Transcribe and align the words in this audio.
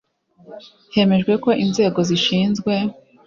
hemejwe 0.95 1.33
ko 1.43 1.49
inzego 1.63 1.99
zishinzwe 2.09 2.73